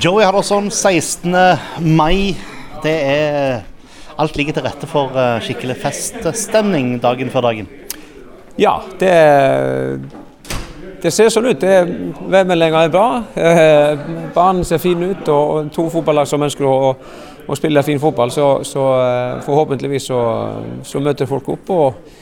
[0.00, 1.32] Joey Harderson, 16.
[1.80, 2.36] mai.
[2.82, 3.62] Det er
[4.18, 7.68] Alt ligger til rette for eh, skikkelig feststemning dagen før dagen.
[8.60, 9.12] Ja, det,
[11.04, 11.64] det ser sånn ut.
[11.64, 13.06] Værmeldinga er bra.
[13.36, 14.04] Eh,
[14.34, 16.92] Banen ser fin ut, og to fotballag som ønsker å,
[17.44, 18.32] å spille fin fotball.
[18.32, 20.20] Så, så eh, forhåpentligvis så,
[20.84, 22.12] så møter folk opp, og,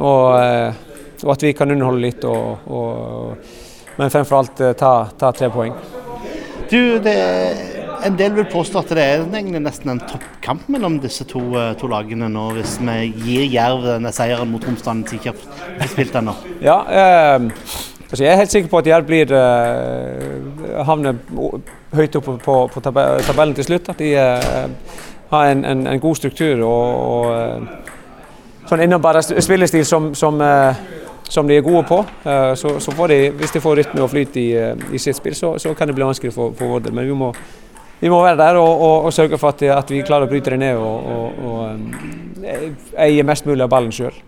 [0.00, 2.28] og, eh, og at vi kan underholde litt.
[2.28, 3.36] Og,
[4.00, 5.76] men fremfor alt ta, ta tre poeng.
[6.72, 7.14] Du, det,
[8.06, 9.26] En del vil påstå at det er
[9.60, 14.10] nesten en toppkamp mellom disse to, eh, to lagene nå, hvis vi gir Jerv denne
[14.14, 16.34] seieren mot Romsdalen som ikke har spilt ennå.
[16.64, 17.44] Ja, eh,
[18.08, 21.20] altså jeg er helt sikker på at Jerv blir eh, havner
[21.94, 23.92] høyt oppe på, på tabe- tabellen til slutt.
[23.92, 27.92] At de eh, har en, en, en god struktur og, og eh,
[28.72, 30.82] sånn innebærer spillestil som, som, eh,
[31.32, 32.02] som de er gode på.
[32.28, 35.16] Eh, så, så får de, hvis de får rytme og flyt i, eh, i sitt
[35.16, 36.96] spill, så, så kan det bli vanskelig for, for vår del.
[36.98, 37.30] Men vi må,
[38.02, 40.52] vi må være der og, og, og sørge for at, at vi klarer å bryte
[40.52, 41.96] det ned og, og,
[42.44, 42.68] eh,
[43.06, 44.20] eie mest mulig av ballen sjøl.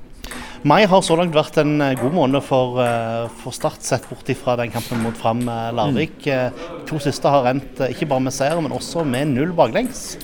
[0.64, 2.78] Mai har så langt vært en god måned for,
[3.42, 6.22] for Start, sett bort fra den kampen mot Fram Larvik.
[6.24, 10.14] De to siste har endt ikke bare med seier, men også med null baklengs.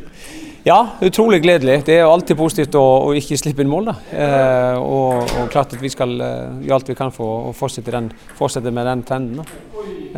[0.62, 1.78] Ja, utrolig gledelig.
[1.86, 3.86] Det er jo alltid positivt å, å ikke slippe inn mål.
[3.89, 3.94] Da.
[4.12, 7.89] Eh, og, og klart at vi skal eh, gjøre alt vi kan for å fortsette,
[7.94, 9.38] den, fortsette med den trenden.
[9.41, 9.62] Da.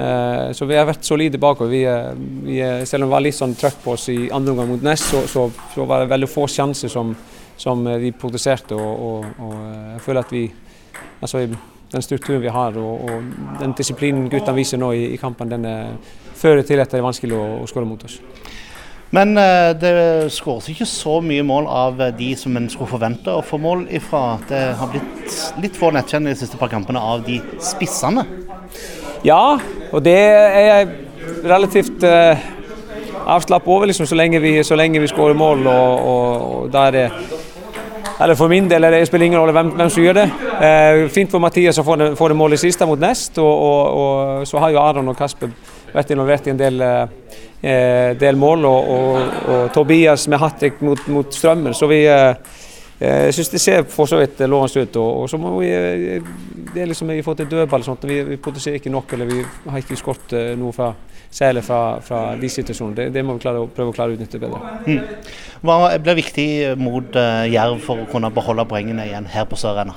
[0.02, 1.70] Eh, så vi har vært solide bakover.
[1.70, 1.84] Vi,
[2.48, 2.56] vi,
[2.90, 5.20] selv om det var litt sånn trøkk på oss i andre omgang mot Ness, så,
[5.30, 5.44] så,
[5.76, 7.14] så var det veldig få sjanser som,
[7.54, 8.74] som eh, vi produserte.
[8.74, 10.42] Og, og, og eh, jeg føler at vi
[11.20, 11.44] altså,
[11.94, 15.70] den strukturen vi har og, og den disiplinen guttene viser nå i, i kampen, den
[16.34, 18.18] fører til at det er vanskelig å, å skåre mot oss.
[19.12, 19.92] Men eh, det
[20.32, 23.84] skåres ikke så mye mål av eh, de som en skulle forvente å få mål
[23.92, 24.38] ifra.
[24.48, 28.24] Det har blitt litt få nettkjennere de siste par kampene av de spissene.
[29.26, 29.58] Ja,
[29.92, 30.88] og det er jeg
[31.46, 32.40] relativt uh,
[33.36, 35.68] avslappet over, liksom, så lenge vi, så lenge vi skårer mål.
[35.70, 37.20] Og, og, og der er
[38.22, 40.26] eller For min del det, spiller ingen rolle hvem, hvem som gjør det.
[40.62, 44.46] Eh, fint for Mathias å få det, få det siste mot Nest, og, og, og
[44.46, 45.50] så har jo Aron og Kasper
[45.92, 47.08] vært involvert i en del, eh,
[47.62, 48.66] del mål.
[48.66, 51.74] Og, og, og Tobias med hat mot, mot Strømmen.
[51.74, 52.34] Så vi eh,
[53.02, 54.96] jeg syns det ser for så vidt lovende ut.
[54.96, 56.28] Og, og så må vi eh,
[56.74, 57.84] det er liksom i forhold til dødball.
[57.84, 59.40] Sånt, vi, vi produserer ikke nok, eller vi
[59.70, 60.92] har ikke skåret eh, noe fra
[61.32, 62.96] særlig fra, fra de situasjonene.
[62.96, 65.00] Det, det må vi klare, prøve å klare å utnytte bedre.
[65.64, 69.96] Hva blir viktig mot uh, Jerv for å kunne beholde poengene igjen her på Sør-Arena?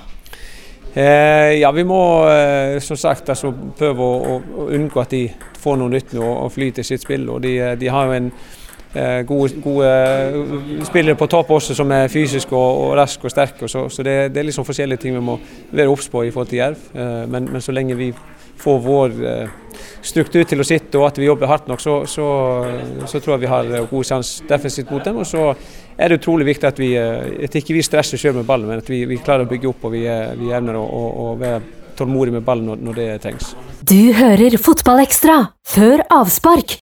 [0.95, 1.99] Eh, ja, vi må
[2.31, 5.25] eh, som sagt altså, prøve å, å, unngå at de
[5.59, 7.27] får noe nytt nå og fly til sitt spill.
[7.33, 11.75] Og de, eh, de har jo en eh, gode, gode eh, spillere på topp også
[11.75, 13.67] som er fysiske og, og raske og sterke.
[13.67, 15.35] og Så, så det, det er liksom forskjellige ting vi må
[15.71, 16.87] være obs på i forhold til Jerv.
[16.95, 18.13] Eh, men, men så lenge vi
[18.55, 19.21] får vår
[20.05, 22.27] struktur til å sitte og at vi jobber hardt nok, så, så,
[23.09, 25.21] så tror jeg vi har god sans defensivt mot dem.
[25.21, 25.47] Og så
[25.97, 28.83] er det utrolig viktig at vi eh, at ikke vi stresser selv med ballen, men
[28.83, 31.33] at vi, vi klarer å bygge opp og vi, eh, vi evner å, å, å
[31.41, 31.63] være
[31.95, 33.53] tålmodige med ballen når, når det trengs.
[33.85, 36.73] Du hører Fotballekstra før avspark